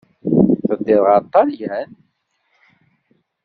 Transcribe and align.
Teddiḍ 0.67 1.01
ɣer 1.05 1.21
Ṭṭalyan. 1.25 1.91